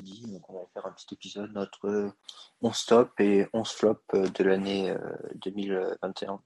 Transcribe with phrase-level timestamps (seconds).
[0.00, 0.22] dit.
[0.26, 2.12] Donc, on va faire un petit épisode, notre
[2.62, 4.94] 11 top et 11 flop de l'année
[5.36, 6.40] 2021.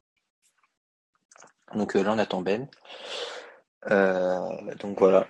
[1.74, 2.68] Donc là, on attend Ben.
[3.88, 5.26] donc voilà.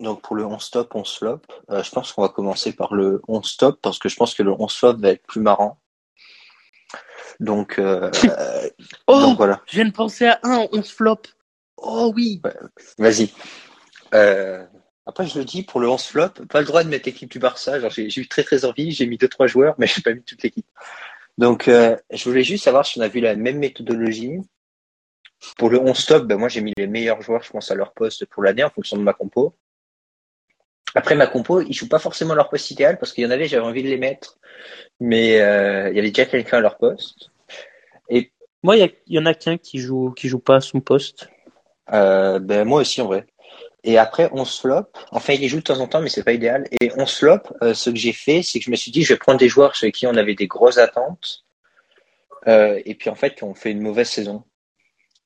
[0.00, 3.56] Donc pour le 11 top, 11 flop, je pense qu'on va commencer par le 11
[3.56, 5.80] top parce que je pense que le 11 flop va être plus marrant.
[7.40, 7.80] Donc,
[9.06, 9.62] oh, voilà.
[9.66, 11.22] Je viens de penser à un 11 flop.
[11.78, 12.42] Oh oui.
[12.98, 13.32] Vas-y.
[14.14, 14.64] Euh,
[15.08, 17.38] après, je le dis, pour le 11 flop, pas le droit de mettre l'équipe du
[17.38, 17.80] Barça.
[17.80, 20.22] Genre, j'ai, eu très très envie, j'ai mis deux trois joueurs, mais j'ai pas mis
[20.22, 20.66] toute l'équipe.
[21.38, 24.38] Donc, euh, je voulais juste savoir si on a vu la même méthodologie.
[25.56, 27.94] Pour le 11 top, ben, moi j'ai mis les meilleurs joueurs, je pense, à leur
[27.94, 29.54] poste pour l'année en fonction de ma compo.
[30.94, 33.46] Après, ma compo, ils jouent pas forcément leur poste idéal parce qu'il y en avait,
[33.46, 34.38] j'avais envie de les mettre,
[35.00, 37.30] mais euh, il y avait déjà quelqu'un à leur poste.
[38.10, 38.30] Et
[38.62, 41.30] moi, il y, en a qu'un qui joue qui joue pas à son poste.
[41.92, 43.26] Euh, ben moi aussi en vrai.
[43.88, 44.84] Et après, on flop.
[45.12, 46.68] Enfin, il les joue de temps en temps, mais c'est pas idéal.
[46.78, 47.40] Et on flop.
[47.62, 49.48] Euh, ce que j'ai fait, c'est que je me suis dit, je vais prendre des
[49.48, 51.42] joueurs sur qui on avait des grosses attentes.
[52.46, 54.44] Euh, et puis en fait, on fait une mauvaise saison.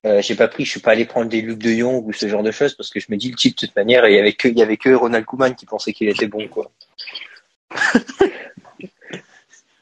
[0.06, 2.28] Euh, j'ai pas pris, je suis pas allé prendre des Luc de Jong ou ce
[2.28, 4.18] genre de choses parce que je me dis le type de toute manière, il y
[4.20, 6.70] avait que, il y avait que Ronald Koeman qui pensait qu'il était bon, quoi.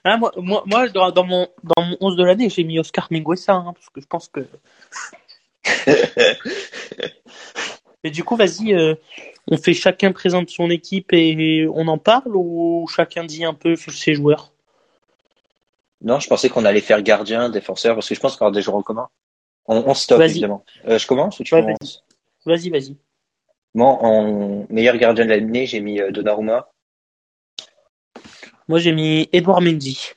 [0.05, 3.75] Ah, moi, moi, dans, mon dans mon 11 de l'année, j'ai mis Oscar Minguesa hein,
[3.75, 4.47] parce que je pense que
[8.05, 8.95] Mais du coup, vas-y, euh,
[9.47, 13.77] on fait chacun présente son équipe et on en parle ou chacun dit un peu
[13.77, 14.53] ses joueurs?
[16.03, 18.63] Non, je pensais qu'on allait faire gardien, défenseur, parce que je pense qu'on aura des
[18.63, 19.09] joueurs en commun.
[19.67, 20.65] On, stop, évidemment.
[20.89, 22.05] Euh, je commence ou tu commences?
[22.47, 22.97] Vas-y, vas-y.
[23.75, 26.71] Moi, en meilleur gardien de l'année, j'ai mis euh, Donnarumma.
[28.67, 30.13] Moi, j'ai mis Edouard Mendy.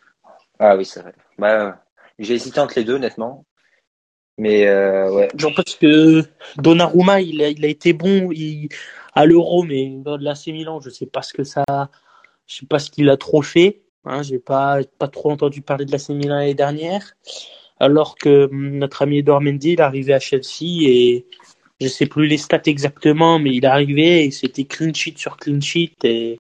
[0.57, 1.13] Ah oui, c'est vrai.
[1.37, 1.83] Bah,
[2.17, 3.45] j'ai hésité entre les deux, honnêtement.
[4.37, 5.29] Mais euh, ouais.
[5.35, 6.23] Genre parce que
[6.57, 8.69] Donnarumma, il a, il a été bon il,
[9.13, 11.63] à l'Euro, mais dans l'AC Milan, je sais pas ce que ça,
[12.47, 13.81] je sais pas ce qu'il a trop fait.
[14.05, 17.13] Hein, j'ai pas pas trop entendu parler de l'AC Milan l'année dernière.
[17.79, 21.25] Alors que hum, notre ami Edouard Mendy, il est arrivé à Chelsea et
[21.79, 25.37] je sais plus les stats exactement, mais il est arrivé et c'était clean sheet sur
[25.37, 26.39] clean sheet et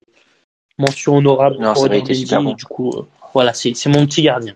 [0.77, 2.25] mention honorable non, pour Mendy.
[2.25, 3.03] Du coup, euh,
[3.33, 4.55] voilà, c'est c'est mon petit gardien.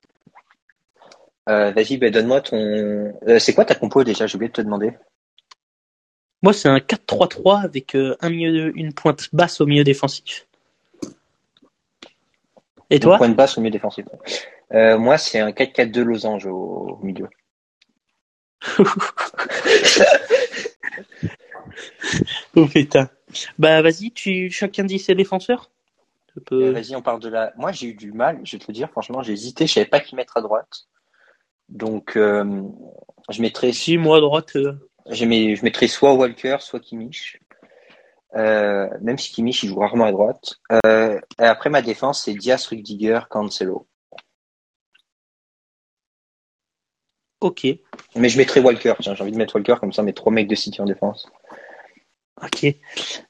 [1.47, 2.58] Euh, Vas-y, ben donne-moi ton.
[2.58, 4.28] Euh, c'est quoi ta compo déjà?
[4.28, 4.91] J'ai oublié de te demander.
[6.41, 10.46] Moi, c'est un 4-3-3 avec euh, un milieu, une pointe basse au milieu défensif.
[12.90, 13.13] Et toi?
[13.13, 14.06] Une pointe basse au milieu défensif.
[14.72, 17.30] Moi, c'est un 4-4-2 losange au, milieu.
[22.56, 23.09] oh putain.
[23.58, 25.69] Bah vas-y, tu chacun dit ses défenseurs.
[26.52, 27.53] Vas-y, on parle de la.
[27.58, 28.40] Moi, j'ai eu du mal.
[28.44, 29.66] Je vais te le dire, franchement, j'ai hésité.
[29.68, 30.88] Je savais pas qui mettre à droite.
[31.69, 32.63] Donc, euh,
[33.29, 33.72] je mettrais.
[33.72, 34.55] Si, moi à droite.
[34.55, 34.73] Euh.
[35.09, 37.39] Je, je mettrais soit Walker, soit Kimmich.
[38.35, 40.55] Euh, même si Kimmich il joue rarement à droite.
[40.85, 43.88] Euh, et après ma défense, c'est Diaz, Rudiger, Cancelo.
[47.39, 47.67] Ok.
[48.16, 48.94] Mais je mettrais Walker.
[48.99, 51.29] Tiens, j'ai envie de mettre Walker comme ça, mes trois mecs de City en défense.
[52.41, 52.66] Ok.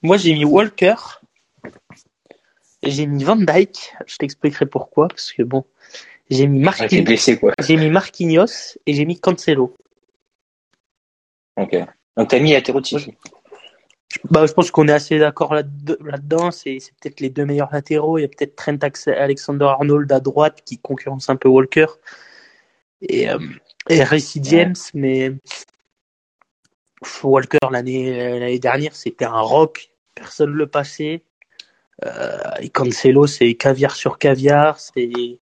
[0.01, 0.95] Moi, j'ai mis Walker.
[2.81, 3.93] Et j'ai mis Van Dyke.
[4.05, 5.65] Je t'expliquerai pourquoi, parce que bon,
[6.29, 6.59] j'ai mis,
[7.89, 9.75] Marquinhos et j'ai mis Cancelo.
[11.55, 11.75] Ok.
[12.17, 12.81] Donc t'as mis Atero
[14.29, 16.51] bah, je pense qu'on est assez d'accord là-dedans.
[16.51, 18.17] c'est, peut-être les deux meilleurs latéraux.
[18.17, 18.77] Il y a peut-être Trent
[19.07, 21.87] Alexander-Arnold à droite qui concurrence un peu Walker
[23.01, 23.37] et, euh,
[23.89, 24.01] et
[24.43, 24.75] James.
[24.93, 25.33] Mais
[27.21, 29.89] Walker l'année, l'année dernière, c'était un rock.
[30.16, 31.23] Personne ne le passait.
[32.05, 34.79] Euh, et Cancelo, c'est caviar sur caviar.
[34.79, 35.39] C'est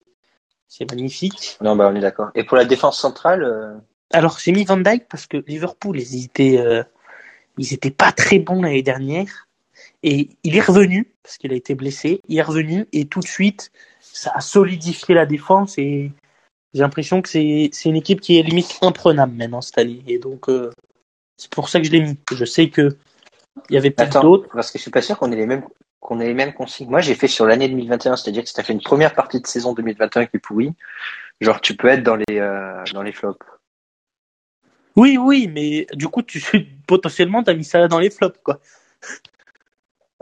[0.78, 1.58] c'est magnifique.
[1.62, 2.31] Non, bah on est d'accord.
[2.36, 3.74] Et pour la défense centrale euh,
[4.12, 6.84] Alors, j'ai mis Van Dyke parce que Liverpool, ils étaient, euh,
[7.58, 9.47] ils étaient pas très bons l'année dernière.
[10.03, 13.28] Et il est revenu, parce qu'il a été blessé, il est revenu et tout de
[13.28, 13.72] suite,
[14.02, 16.12] ça a solidifié la défense et
[16.74, 20.03] j'ai l'impression que c'est, une équipe qui est limite imprenable maintenant cette année.
[20.07, 20.72] Et donc, euh,
[21.38, 22.18] c'est pour ça que je l'ai mis.
[22.31, 22.97] Je sais que
[23.69, 24.50] il y avait peut-être d'autres.
[24.53, 25.63] Parce que je suis pas sûr qu'on ait les mêmes
[26.06, 26.90] qu'on ait les mêmes consignes.
[26.90, 29.42] Moi, j'ai fait sur l'année 2021, c'est-à-dire que si tu as fait une première partie
[29.42, 30.74] de saison 2021 qui est pourrie,
[31.42, 33.44] genre tu peux être dans les euh, dans les flops.
[34.96, 36.42] Oui, oui, mais du coup, tu
[36.88, 38.60] potentiellement t'as mis ça dans les flops, quoi.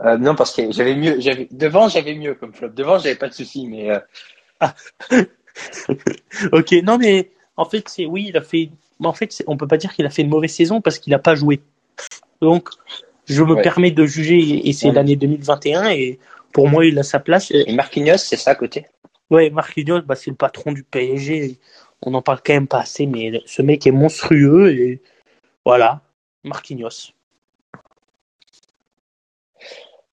[0.00, 2.70] Euh, non, parce que j'avais mieux, j'avais devant, j'avais mieux comme flop.
[2.70, 3.90] Devant, j'avais pas de souci, mais.
[3.90, 4.00] Euh...
[4.60, 4.74] Ah.
[6.52, 8.70] ok, non, mais en fait, c'est oui, il a fait.
[9.02, 11.18] En fait, on peut pas dire qu'il a fait une mauvaise saison parce qu'il a
[11.18, 11.60] pas joué.
[12.40, 12.70] Donc,
[13.26, 16.18] je me permets de juger et c'est l'année 2021 et
[16.52, 17.50] pour moi il a sa place.
[17.50, 18.86] Et Marquinhos, c'est ça à côté?
[19.30, 21.58] Ouais, Marquinhos, bah, c'est le patron du PSG.
[22.02, 25.00] On n'en parle quand même pas assez, mais ce mec est monstrueux et
[25.64, 26.02] voilà,
[26.42, 27.12] Marquinhos.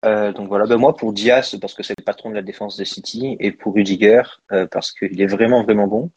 [0.06, 2.77] Euh, donc voilà, ben moi pour Diaz parce que c'est le patron de la défense
[2.77, 4.21] de City et pour Rudiger
[4.51, 6.12] euh, parce qu'il est vraiment vraiment bon.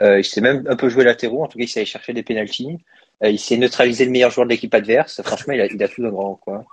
[0.00, 2.22] Euh, il s'est même un peu joué latéraux, en tout cas il s'est chercher des
[2.22, 2.78] pénalties.
[3.22, 5.22] Euh, il s'est neutralisé le meilleur joueur de l'équipe adverse.
[5.22, 6.64] Franchement, il a, il a tout de grand quoi.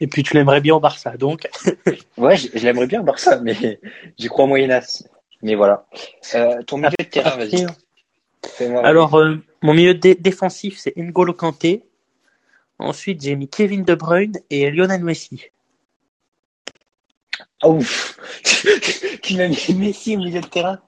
[0.00, 1.48] Et puis tu l'aimerais bien au Barça, donc.
[2.16, 3.80] ouais, je, je l'aimerais bien au Barça, mais
[4.18, 5.04] j'y crois moyennas.
[5.42, 5.86] Mais voilà.
[6.34, 7.66] Euh, ton milieu de terrain, vas-y.
[8.82, 11.84] Alors, euh, mon milieu dé défensif, c'est N'Golo Kanté.
[12.78, 15.44] Ensuite, j'ai mis Kevin De Bruyne et Lionel Messi.
[17.62, 18.18] Ah, ouf
[19.22, 20.80] Tu m'as mis Messi au milieu de terrain?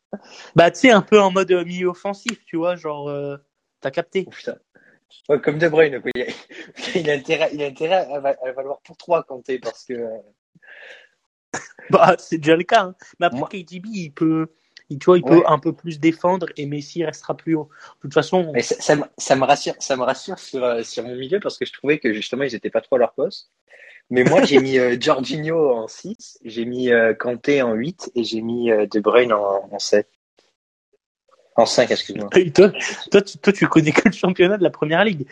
[0.54, 3.36] Bah, tu sais, un peu en mode milieu offensif, tu vois, genre, euh,
[3.81, 4.26] t'as capté.
[4.26, 4.50] Oh.
[5.28, 6.11] Ouais, comme De Bruyne, quoi.
[6.14, 6.26] Il, a,
[6.94, 9.94] il, a intérêt, il a intérêt à, valoir pour 3 Kanté, parce que...
[11.90, 12.82] bah, c'est déjà le cas.
[12.82, 12.94] Hein.
[13.20, 13.49] Mais après, Moi...
[13.49, 14.49] KDB, il peut...
[14.88, 15.40] Il, tu vois, il ouais.
[15.40, 17.69] peut un peu plus défendre et Messi restera plus haut.
[17.96, 18.52] De toute façon.
[18.52, 21.58] Mais ça, ça, ça, me rassure, ça me rassure sur, euh, sur mon milieu parce
[21.58, 23.50] que je trouvais que justement ils étaient pas trop à leur poste.
[24.11, 28.22] Mais moi j'ai mis euh, Jorginho en 6, j'ai mis euh, Kanté en 8 et
[28.22, 30.08] j'ai mis euh, De Bruyne en, en 7.
[31.56, 32.29] En 5, excuse-moi.
[32.55, 32.70] Toi,
[33.11, 35.26] toi, tu, toi, tu connais que le championnat de la première ligue.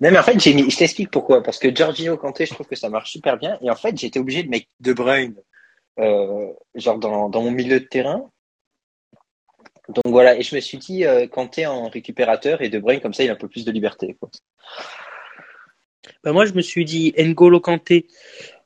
[0.00, 1.42] non, mais en fait, j'ai mis, je t'explique pourquoi.
[1.42, 3.56] Parce que Jorginho Kanté, je trouve que ça marche super bien.
[3.62, 5.36] Et en fait, j'étais obligé de mettre De Bruyne,
[6.00, 8.28] euh, genre dans, dans mon milieu de terrain.
[9.88, 13.14] Donc voilà, et je me suis dit, euh, Kanté en récupérateur et De Bruyne, comme
[13.14, 14.16] ça, il a un peu plus de liberté.
[14.18, 14.30] Quoi.
[16.24, 18.06] Bah moi, je me suis dit, N'Golo Kanté,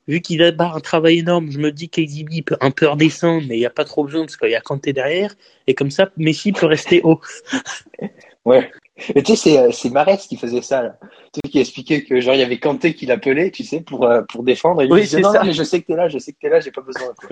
[0.07, 3.55] vu qu'il a un travail énorme, je me dis qu'Exibi peut un peu redescendre, mais
[3.55, 5.33] il n'y a pas trop besoin parce qu'il y a Kanté derrière,
[5.67, 7.21] et comme ça, Messi peut rester haut.
[8.45, 8.71] ouais.
[9.15, 10.97] Et tu sais, c'est Marès qui faisait ça, là.
[11.33, 14.05] Tu sais, qui expliquait que genre il y avait Kanté qui l'appelait, tu sais, pour
[14.05, 14.83] euh, pour défendre.
[14.83, 16.49] Et oui, disait non, non, mais je sais que t'es là, je sais que t'es
[16.49, 17.13] là, j'ai pas besoin.
[17.17, 17.29] Quoi.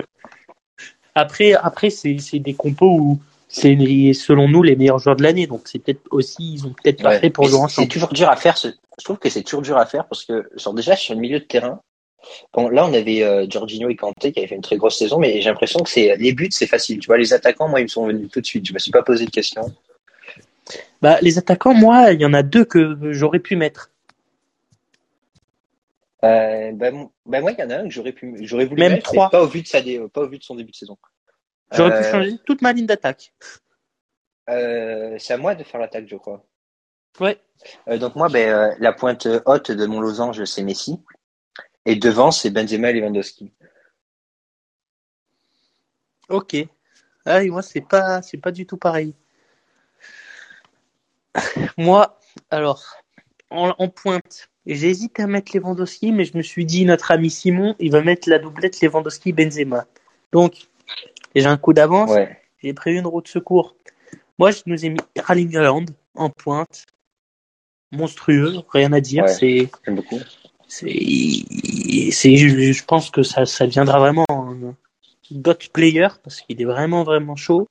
[1.14, 3.20] Après, après, c'est c'est des compos où
[3.52, 3.76] c'est
[4.14, 5.46] selon nous les meilleurs joueurs de l'année.
[5.46, 7.20] Donc c'est peut-être aussi ils ont peut-être pas ouais.
[7.20, 7.86] fait pour jouer ensemble.
[7.86, 8.56] C'est toujours dur à faire.
[8.56, 11.38] Je trouve que c'est toujours dur à faire parce que genre déjà sur le milieu
[11.38, 11.80] de terrain.
[12.52, 15.18] Bon, là on avait euh, Jorginho et Kanté qui avaient fait une très grosse saison,
[15.18, 16.98] mais j'ai l'impression que c'est les buts c'est facile.
[16.98, 18.66] Tu vois les attaquants, moi ils me sont venus tout de suite.
[18.66, 19.72] Je me suis pas posé de questions.
[21.00, 23.90] Bah les attaquants, moi il y en a deux que j'aurais pu mettre.
[26.24, 26.90] Euh, bah,
[27.26, 29.28] bah, moi il y en a un que j'aurais pu j'aurais voulu Même mettre, trois.
[29.28, 29.80] pas au vu de sa
[30.12, 30.96] pas au vu de son début de saison.
[31.72, 33.32] J'aurais euh, pu changer toute ma ligne d'attaque.
[34.48, 36.44] Euh, c'est à moi de faire l'attaque, je crois.
[37.20, 37.38] Ouais.
[37.88, 41.00] Euh, donc moi, ben, euh, la pointe haute de mon losange, c'est Messi.
[41.84, 43.52] Et devant, c'est Benzema et Lewandowski.
[46.28, 46.56] Ok.
[47.24, 49.14] Ah oui, moi, c'est pas, c'est pas du tout pareil.
[51.76, 52.18] moi,
[52.50, 52.84] alors,
[53.50, 57.30] en, en pointe, j'ai hésité à mettre Lewandowski, mais je me suis dit, notre ami
[57.30, 59.86] Simon, il va mettre la doublette Lewandowski-Benzema.
[60.32, 60.68] Donc,
[61.34, 62.10] j'ai un coup d'avance.
[62.10, 62.38] Ouais.
[62.62, 63.76] J'ai prévu une roue de secours.
[64.38, 66.86] Moi, je nous ai mis Erling Haaland en pointe.
[67.90, 69.24] Monstrueux, rien à dire.
[69.24, 70.20] Ouais, c'est, j'aime beaucoup.
[70.72, 74.74] C'est, je, pense que ça, ça deviendra vraiment un
[75.30, 77.68] god player parce qu'il est vraiment, vraiment chaud.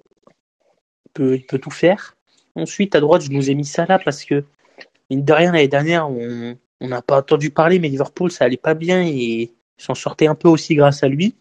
[1.05, 2.15] Il peut, il peut tout faire.
[2.55, 4.43] Ensuite, à droite, je nous ai mis Salah parce que,
[5.09, 8.57] mine de rien, l'année dernière, on, on n'a pas entendu parler, mais Liverpool, ça allait
[8.57, 11.35] pas bien et s'en sortait un peu aussi grâce à lui.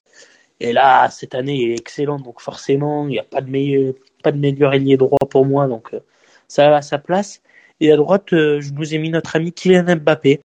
[0.61, 3.95] Et là, cette année, il est excellent, donc forcément, il n'y a pas de meilleur,
[4.23, 6.01] pas de meilleur ailier droit pour moi, donc euh,
[6.49, 7.43] ça a sa place.
[7.81, 10.41] Et à droite, euh, je nous ai mis notre ami Kylian Mbappé.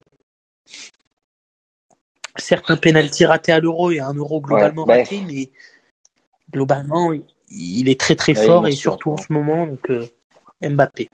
[2.38, 5.52] Certes, un penalty raté à l'euro et un euro globalement ouais, raté, mais
[6.52, 7.12] globalement,
[7.50, 10.06] il est très très ouais, fort et surtout en ce moment, donc euh,
[10.62, 11.10] Mbappé.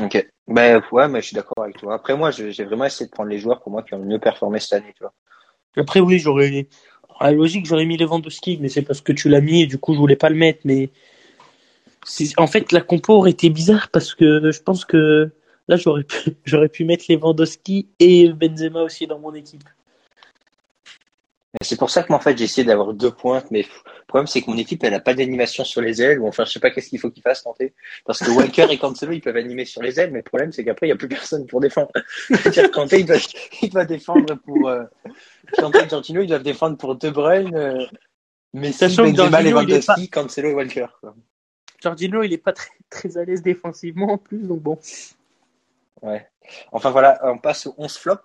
[0.00, 0.26] Ok.
[0.48, 1.94] Ben ouais, mais je suis d'accord avec toi.
[1.94, 4.18] Après moi, j'ai vraiment essayé de prendre les joueurs pour moi qui ont le mieux
[4.18, 5.12] performé cette année, tu vois.
[5.76, 6.68] Après, oui, j'aurais.
[7.20, 9.78] À la logique, j'aurais mis Lewandowski, mais c'est parce que tu l'as mis et du
[9.78, 10.60] coup, je voulais pas le mettre.
[10.64, 10.90] Mais
[12.36, 15.30] en fait, la compo aurait été bizarre parce que je pense que
[15.68, 19.64] là, j'aurais pu, j'aurais pu mettre Lewandowski et Benzema aussi dans mon équipe.
[21.60, 24.26] C'est pour ça que moi, en fait, j'ai essayé d'avoir deux pointes, mais le problème,
[24.26, 26.60] c'est que mon équipe, elle a pas d'animation sur les ailes, ou enfin, je sais
[26.60, 27.74] pas qu'est-ce qu'il faut qu'il fasse tenter.
[28.06, 30.64] Parce que Walker et Cancelo, ils peuvent animer sur les ailes, mais le problème, c'est
[30.64, 31.90] qu'après, il y a plus personne pour défendre.
[32.28, 33.18] C'est-à-dire Kanté, il doit,
[33.60, 34.84] il doit défendre pour, euh,
[35.58, 37.84] Kanté et Gentino, ils doivent défendre pour De Bruyne, euh,
[38.54, 40.22] mais Sachant si Benzema, Lewandowski, pas...
[40.22, 41.14] Cancelo et Walker, quoi.
[41.82, 44.78] Giorgino, il est pas très, très à l'aise défensivement en plus, donc bon.
[46.02, 46.28] Ouais.
[46.72, 48.18] Enfin voilà, on passe au 11 flop.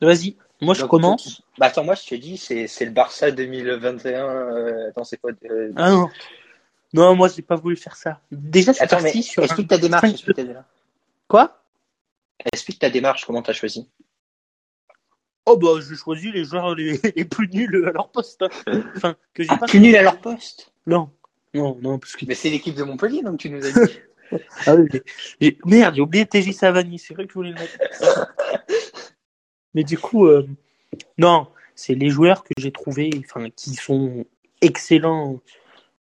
[0.00, 0.36] Vas-y.
[0.60, 1.42] Moi, je Donc, commence.
[1.58, 4.24] Bah attends, moi je te dis, c'est c'est le Barça 2021.
[4.24, 5.72] Euh, attends, c'est quoi euh...
[5.76, 6.08] Ah non.
[6.92, 8.20] Non, moi, j'ai pas voulu faire ça.
[8.30, 9.42] Déjà, je suis attends, parti mais sur.
[9.42, 10.08] Explique ta démarche.
[10.08, 10.66] Explique ta démarche.
[11.28, 11.62] Quoi?
[12.52, 13.26] Explique ta démarche.
[13.26, 13.88] Comment t'as choisi
[15.44, 18.42] Oh bah, je choisis les joueurs les, les plus nuls à leur poste.
[18.42, 18.82] hein.
[18.96, 19.66] Enfin, que j'ai ah, pas.
[19.66, 20.72] Plus nul à leur poste?
[20.86, 21.10] Non,
[21.54, 22.24] non, non, parce que.
[22.26, 23.92] Mais c'est l'équipe de Montpellier, donc tu nous as dit.
[24.66, 26.98] ah oui, Merde, j'ai oublié TJ Savani.
[26.98, 27.78] C'est vrai que je voulais le mettre.
[29.74, 30.46] Mais du coup, euh,
[31.18, 34.24] non, c'est les joueurs que j'ai trouvés, enfin, qui sont
[34.62, 35.40] excellents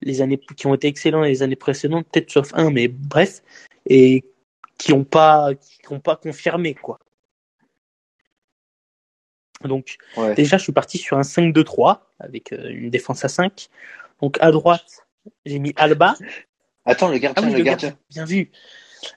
[0.01, 3.43] les années, qui ont été excellents les années précédentes, peut-être sauf un, mais bref,
[3.87, 4.25] et
[4.79, 6.99] qui n'ont pas, qui ont pas confirmé quoi.
[9.65, 10.35] Donc Ouais.
[10.35, 13.69] déjà, je suis parti sur un 5-2-3 avec euh, une défense à 5.
[14.23, 15.07] Donc à droite,
[15.45, 16.15] j'ai mis Alba.
[16.89, 17.89] Attends, le Ah gardien, oui, le, le gardien.
[17.91, 18.51] gardien, bien vu.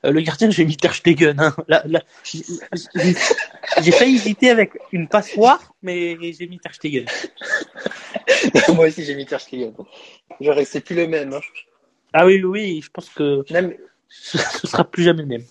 [0.05, 1.39] Euh, le gardien, j'ai mis Ter Stegen.
[1.39, 1.55] Hein.
[3.81, 7.05] J'ai failli hésiter avec une passoire, mais j'ai mis Ter Stegen.
[8.75, 9.73] Moi aussi, j'ai mis Ter Stegen.
[10.39, 11.33] Genre, c'est plus le même.
[11.33, 11.39] Hein.
[12.13, 13.75] Ah oui, oui, je pense que Même,
[14.09, 15.43] ce ce sera plus jamais le même.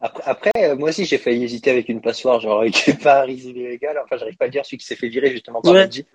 [0.00, 3.98] Après, après, euh, moi aussi, j'ai failli hésiter avec une passoire, genre avec Paris illégal.
[4.04, 5.82] Enfin, j'arrive pas à dire, celui qui s'est fait virer justement par Ouais.
[5.82, 6.06] Mendy.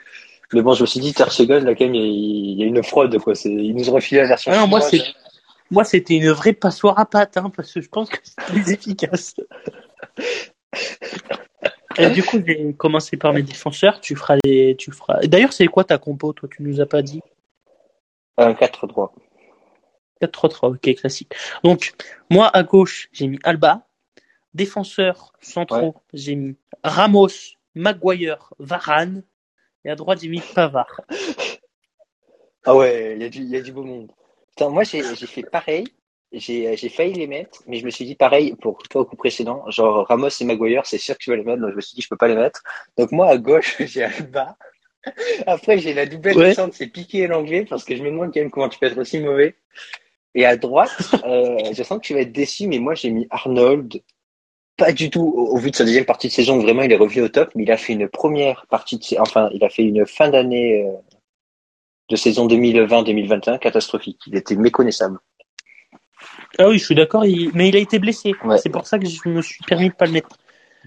[0.54, 2.76] Mais bon, je me suis dit, Ter Stegen, là, quand même, il y a- il
[2.76, 3.34] une fraude, quoi.
[3.46, 5.02] Ils nous ont refilé la version Ah non, moi, c'est
[5.70, 8.70] moi c'était une vraie passoire à pâte, hein, parce que je pense que c'est plus
[8.72, 9.36] efficace.
[11.98, 14.02] Et du coup, je vais commencer par mes défenseurs.
[14.02, 15.20] Tu feras les, tu feras.
[15.28, 16.50] D'ailleurs, c'est quoi ta compo, toi?
[16.50, 17.22] Tu nous as pas dit?
[18.38, 19.14] Un 4-3.
[20.22, 21.34] 4-3-3, ok, classique.
[21.64, 21.94] Donc,
[22.30, 23.88] moi, à gauche, j'ai mis Alba.
[24.54, 27.30] Défenseur centraux, j'ai mis Ramos,
[27.76, 29.24] Maguire, Varane.
[29.86, 31.02] Et à droite, j'ai mis Pavard.
[32.64, 34.12] Ah ouais, il y, a du- il y a du beau monde.
[34.50, 35.88] Putain, moi, j'ai, fait pareil.
[36.32, 39.68] J'ai, failli les mettre, mais je me suis dit pareil pour toi au coup précédent.
[39.72, 41.96] Genre, Ramos et Maguire, c'est sûr que tu vas les mettre, donc je me suis
[41.96, 42.62] dit, je peux pas les mettre.
[42.98, 44.58] Donc, moi, à gauche, j'ai Alba.
[45.48, 46.50] Après, j'ai la double Ouais.
[46.50, 49.00] descente, c'est Piqué l'anglais, parce que je me demande quand même comment tu peux être
[49.00, 49.56] aussi mauvais.
[50.36, 50.92] Et à droite,
[51.26, 54.02] euh, je sens que tu vas être déçu, mais moi, j'ai mis Arnold.
[54.82, 56.92] Pas du tout au, au vu de sa deuxième partie de saison, où vraiment, il
[56.92, 59.70] est revenu au top, mais il a fait une première partie de, enfin, il a
[59.70, 60.92] fait une fin d'année, euh,
[62.10, 64.20] de saison 2020-2021 catastrophique.
[64.28, 65.20] Il était méconnaissable.
[66.58, 68.34] Ah oui, je suis d'accord, il- mais il a été blessé.
[68.44, 68.58] Ouais.
[68.58, 70.30] C'est pour ça que je me suis permis de pas le mettre.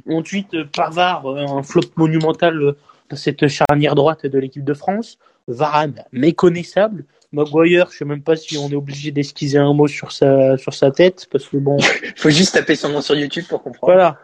[0.08, 2.76] Ensuite, euh, Pavard, euh, un flop monumental euh,
[3.12, 5.18] cette charnière droite de l'équipe de France.
[5.46, 7.04] Varane, méconnaissable.
[7.32, 10.72] Maguire, je sais même pas si on est obligé d'esquiser un mot sur sa, sur
[10.72, 11.76] sa tête, parce que bon,
[12.16, 13.92] Faut juste taper son nom sur YouTube pour comprendre.
[13.92, 14.18] voilà.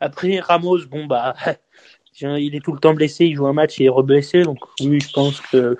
[0.00, 1.34] Après, Ramos, bon bah,
[2.20, 4.58] il est tout le temps blessé, il joue un match et il est reblessé, donc
[4.80, 5.78] oui, je pense que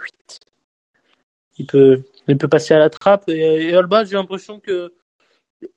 [1.59, 3.29] il peut, il peut passer à la trappe.
[3.29, 4.95] Et, et Alba, j'ai l'impression que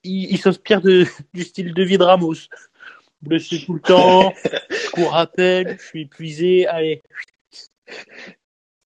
[0.03, 2.35] il, il s'inspire de, du style de vie de Ramos.
[3.21, 4.33] Blessé tout le temps,
[5.04, 7.02] cours peine, je suis épuisé, allez.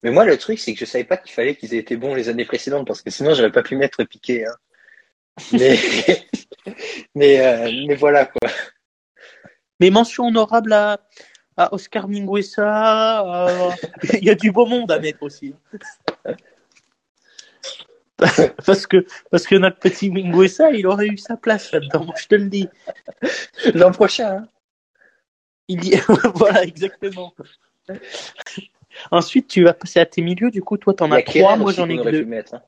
[0.03, 2.15] Mais moi, le truc, c'est que je savais pas qu'il fallait qu'ils aient été bons
[2.15, 4.45] les années précédentes, parce que sinon, j'aurais pas pu mettre piqué.
[4.45, 4.55] Hein.
[5.53, 5.77] Mais,
[7.15, 8.49] mais, euh, mais voilà, quoi.
[9.79, 10.99] Mais mention honorable à,
[11.57, 13.75] à Oscar Minguesa, à-
[14.13, 15.53] il y a du beau monde à mettre aussi.
[18.65, 22.35] Parce que, parce que notre petit Minguesa, il aurait eu sa place là-dedans, je te
[22.35, 22.67] le dis.
[23.73, 24.47] L'an prochain, hein.
[25.69, 25.79] Il
[26.35, 27.33] voilà, exactement.
[29.11, 31.87] Ensuite, tu vas passer à tes milieux, du coup, toi, t'en as trois, moi, j'en
[31.87, 32.25] ai deux.
[32.25, 32.61] mettre, hein.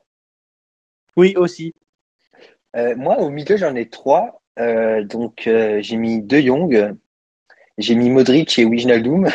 [1.18, 1.74] Oui, aussi.
[2.76, 4.42] Euh, moi, au milieu, j'en ai trois.
[4.60, 6.96] Euh, donc, euh, j'ai mis De Jong,
[7.78, 9.28] j'ai mis Modric et Wijnaldum.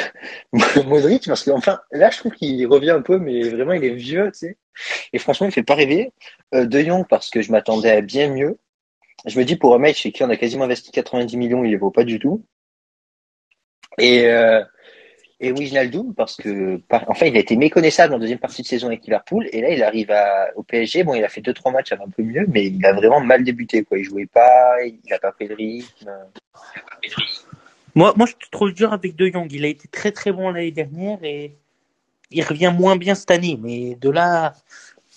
[0.87, 3.95] Modric, parce que enfin, là, je trouve qu'il revient un peu, mais vraiment, il est
[3.95, 4.57] vieux, tu sais.
[5.13, 6.13] Et franchement, il fait pas rêver.
[6.53, 8.59] De Jong, parce que je m'attendais à bien mieux.
[9.27, 11.73] Je me dis, pour un mec chez qui on a quasiment investi 90 millions, il
[11.73, 12.45] les vaut pas du tout.
[13.99, 14.63] Et, euh,
[15.41, 18.87] et Wijnaldum, parce que, par- enfin, il a été méconnaissable en deuxième partie de saison
[18.89, 20.13] avec Liverpool, et là, il arrive
[20.57, 21.05] au PSG.
[21.05, 22.93] Bon, il a fait deux, trois matchs, ça va un peu mieux, mais il a
[22.93, 23.99] vraiment mal débuté, quoi.
[23.99, 26.11] Il jouait pas, il a pas pris le rythme.
[27.95, 29.51] Moi, moi, je te trouve dur avec De Jong.
[29.53, 31.57] Il a été très très bon l'année dernière et
[32.31, 33.59] il revient moins bien cette année.
[33.63, 34.55] Mais de là,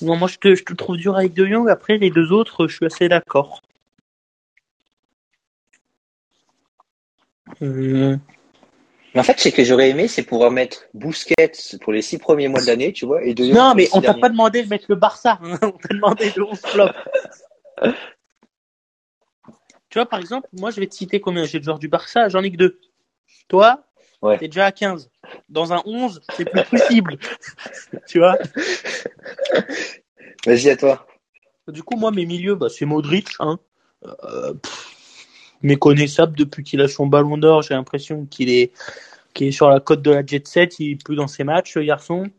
[0.01, 1.69] non, moi, je te, je te trouve dur avec De Jong.
[1.69, 3.61] Après, les deux autres, je suis assez d'accord.
[7.61, 8.19] Hum,
[9.13, 11.51] Mais en fait, c'est que j'aurais aimé, c'est pouvoir mettre Busquets
[11.81, 14.13] pour les six premiers mois de l'année, tu vois, et De Non, mais on t'a
[14.13, 15.39] pas demandé de mettre le Barça.
[15.61, 16.89] On t'a demandé le 11 flop.
[19.89, 22.29] tu vois, par exemple, moi, je vais te citer combien j'ai de joueurs du Barça.
[22.29, 22.79] J'en ai que deux.
[23.47, 23.83] Toi,
[24.21, 24.37] Ouais.
[24.37, 25.09] t'es déjà à 15.
[25.47, 27.17] Dans un 11, c'est plus possible.
[28.07, 28.37] tu vois
[30.45, 31.07] Vas-y, à toi.
[31.67, 33.29] Du coup, moi, mes milieux, bah, c'est Modric.
[33.39, 33.59] Hein.
[34.05, 34.88] Euh, pff,
[35.61, 37.61] méconnaissable depuis qu'il a son ballon d'or.
[37.61, 38.71] J'ai l'impression qu'il est,
[39.33, 40.79] qu'il est sur la côte de la jet set.
[40.79, 42.29] Il est plus dans ses matchs, le garçon.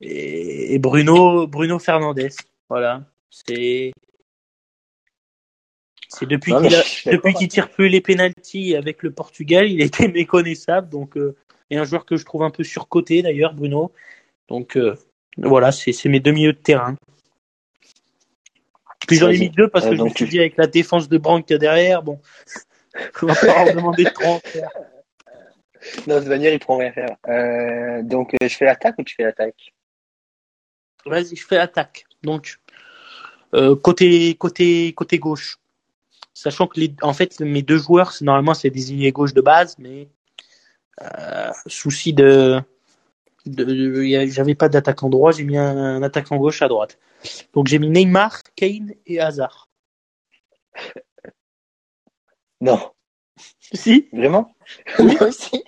[0.00, 2.30] Et, et Bruno, Bruno Fernandez.
[2.68, 3.04] Voilà.
[3.30, 3.92] C'est,
[6.10, 10.88] c'est depuis qu'il qu'il tire plus les pénalties avec le Portugal, il était méconnaissable.
[10.88, 11.36] Donc, euh,
[11.70, 13.92] et un joueur que je trouve un peu surcoté d'ailleurs, Bruno.
[14.48, 14.96] Donc, euh,
[15.38, 16.96] voilà, c'est, c'est mes deux milieux de terrain.
[19.10, 21.08] Puis j'en ai mis deux parce que Euh, je me suis dit avec la défense
[21.08, 22.20] de Brandt qu'il y a derrière, bon,
[23.22, 24.70] On va pas leur demander de transfert.
[26.06, 27.16] Non, de toute manière, il prend rien faire.
[27.28, 29.72] Euh, donc, euh, je fais l'attaque ou tu fais l'attaque?
[31.06, 32.04] Vas-y, je fais l'attaque.
[32.22, 32.58] Donc,
[33.54, 35.58] euh, côté, côté, côté gauche.
[36.34, 39.76] Sachant que les, en fait, mes deux joueurs, c'est- normalement, c'est désigné gauche de base,
[39.78, 40.08] mais
[41.02, 42.60] euh, souci de,
[43.46, 46.98] j'avais pas d'attaquant droit, j'ai mis un, un attaquant gauche à droite.
[47.54, 49.70] Donc j'ai mis Neymar, Kane et Hazard.
[52.60, 52.92] Non.
[53.72, 54.54] Si Vraiment?
[54.98, 55.64] Moi aussi.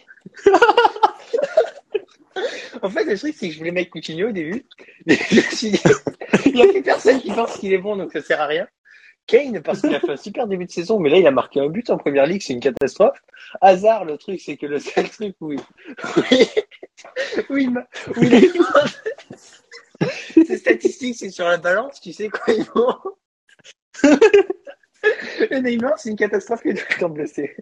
[2.82, 4.66] en fait, le truc, c'est que je voulais mettre Coutinho au début.
[5.06, 5.80] Mais je me suis dit,
[6.44, 8.68] il n'y a plus personne qui pense qu'il est bon, donc ça sert à rien.
[9.26, 11.60] Kane, parce qu'il a fait un super début de saison, mais là, il a marqué
[11.60, 13.16] un but en première ligue, c'est une catastrophe.
[13.62, 15.60] Hazard, le truc, c'est que le seul truc où il,
[17.48, 17.72] où il
[20.46, 22.96] Ses statistiques, c'est sur la balance, tu sais quoi, ils vont.
[25.50, 27.54] Le Neymar, c'est une catastrophe tout le temps blessé.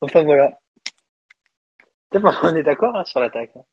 [0.00, 0.58] Enfin voilà.
[2.44, 3.50] On est d'accord hein, sur l'attaque.
[3.56, 3.64] hein.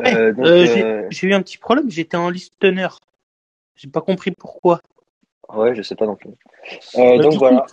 [0.00, 2.88] Ouais, Euh, donc, euh, j'ai- euh, j'ai eu un petit problème, j'étais en listener.
[3.74, 4.80] J'ai pas compris pourquoi.
[5.50, 6.30] ouais, je sais pas non plus.
[6.96, 7.64] Euh, donc voilà.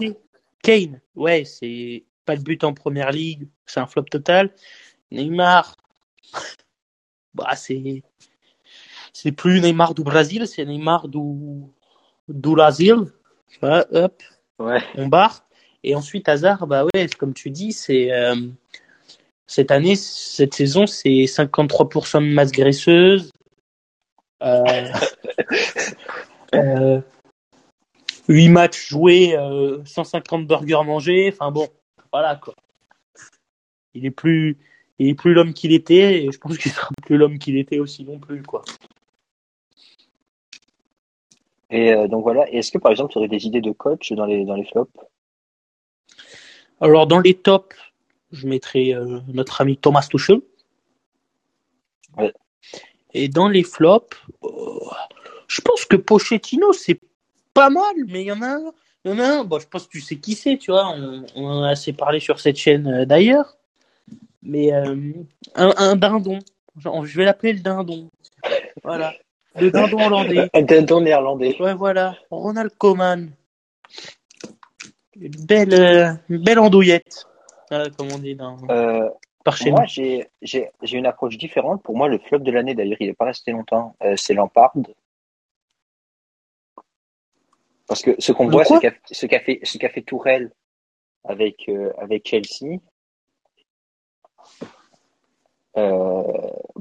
[0.62, 4.52] Kane, ouais, c'est pas le but en première ligue, c'est un flop total.
[5.12, 5.76] Neymar,
[7.34, 8.04] bah c'est
[9.12, 11.20] c'est plus Neymar du Brésil, c'est Neymar du
[12.30, 12.56] du
[13.62, 14.24] hop,
[14.60, 14.82] Ouais.
[14.96, 15.46] on barre.
[15.84, 18.36] Et ensuite Hazard, bah ouais, comme tu dis, c'est euh,
[19.48, 23.32] cette année, cette saison, c'est 53% de masse graisseuse.
[24.42, 24.88] Euh,
[26.56, 27.02] euh,
[28.28, 31.30] 8 matchs joués, euh, 150 burgers mangés.
[31.32, 31.68] Enfin bon,
[32.12, 32.54] voilà quoi.
[33.94, 34.58] Il est plus,
[35.00, 37.80] il est plus l'homme qu'il était et je pense qu'il sera plus l'homme qu'il était
[37.80, 38.64] aussi non plus quoi.
[41.70, 42.50] Et euh, donc voilà.
[42.52, 44.92] Est-ce que par exemple, tu aurais des idées de coach dans les dans les flops?
[46.80, 47.76] Alors dans les tops,
[48.34, 50.42] je mettrai euh, notre ami Thomas Tuchel.
[52.18, 52.34] Ouais.
[53.14, 54.50] Et dans les flops, euh,
[55.48, 57.00] je pense que Pochettino c'est
[57.54, 58.72] pas mal, mais il y en a un,
[59.06, 59.44] il y en a un.
[59.44, 60.90] Bon, je pense que tu sais qui c'est, tu vois.
[60.90, 63.58] On, on en a assez parlé sur cette chaîne euh, d'ailleurs.
[64.42, 65.14] Mais euh,
[65.56, 66.40] un, un dindon.
[66.78, 68.10] Genre, je vais l'appeler le dindon.
[68.84, 69.14] Voilà.
[69.56, 70.50] Le dindon hollandais.
[70.54, 71.56] Un dindon néerlandais.
[71.62, 72.18] Ouais, voilà.
[72.32, 73.30] Ronald Koeman.
[75.16, 77.28] Une belle, une belle andouillette.
[77.98, 79.10] Comme on dit dans, Euh,
[79.44, 80.28] par chez moi, j'ai
[80.92, 81.84] une approche différente.
[81.84, 83.96] Pour moi, le flop de l'année, d'ailleurs, il n'est pas resté longtemps.
[84.04, 84.74] euh, c'est Lampard.
[87.88, 90.52] Parce que ce qu'on voit, ce qu'a ce fait ce fait Tourelle
[91.26, 92.80] avec euh, avec Chelsea.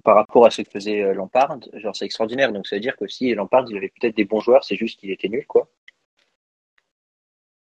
[0.05, 2.53] par rapport à ce que faisait Lampard, genre c'est extraordinaire.
[2.53, 4.99] Donc ça veut dire que si Lampard il avait peut-être des bons joueurs, c'est juste
[5.01, 5.69] qu'il était nul quoi.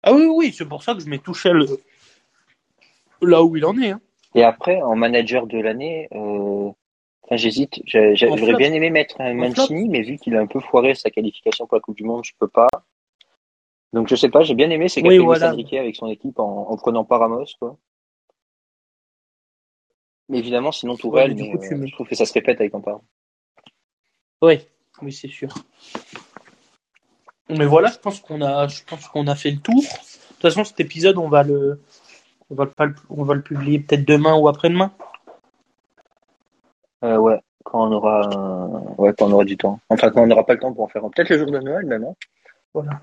[0.03, 1.77] Ah oui, oui, c'est pour ça que je mets Tuchel euh,
[3.27, 3.91] là où il en est.
[3.91, 4.01] Hein.
[4.35, 6.71] Et après en manager de l'année, euh,
[7.23, 7.81] enfin j'hésite.
[7.85, 8.59] J'ai- j'ai- En J'aurais flop.
[8.59, 11.67] bien aimé mettre un En Mancini, mais vu qu'il a un peu foiré sa qualification
[11.67, 12.69] pour la Coupe du Monde, je peux pas.
[13.93, 14.43] Donc je sais pas.
[14.43, 15.51] J'ai bien aimé ce qu'a Oui, voilà.
[15.51, 17.77] Avec son équipe en, en prenant pas Ramos quoi.
[20.29, 23.01] Mais évidemment, sinon Tourelle, tu euh, mets- je trouve que ça se répète avec Lampard.
[24.41, 24.61] Oui,
[25.03, 25.53] oui, c'est sûr.
[27.51, 29.83] Mais voilà, je pense qu'on a, je pense qu'on a fait le tour.
[29.83, 31.81] De toute façon, cet épisode, on va le,
[32.53, 34.93] on va le, pas le- on va le publier peut-être demain ou après-demain.
[37.05, 39.81] Euh, ouais, quand on aura, euh, ouais, quand on aura du temps.
[39.89, 41.03] Enfin, quand on n'aura pas le temps pour en faire.
[41.03, 42.05] Peut-être le jour de Noël même.
[42.05, 42.15] hein.
[42.75, 43.01] Voilà.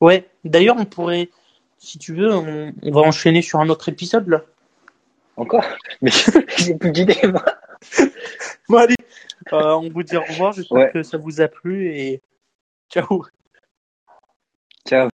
[0.00, 0.30] Ouais.
[0.44, 1.28] D'ailleurs, on pourrait,
[1.78, 4.42] si tu veux, on, on va enchaîner sur un autre épisode là.
[5.36, 5.64] Encore?
[6.02, 6.10] Mais
[6.58, 7.44] j'ai plus d'idées, moi.
[8.68, 8.94] Bon allez,
[9.52, 10.52] euh, on vous dit au revoir.
[10.52, 10.90] J'espère Ouais.
[10.92, 12.20] que ça vous a plu et
[12.90, 13.24] ciao.
[14.88, 15.08] Ciao.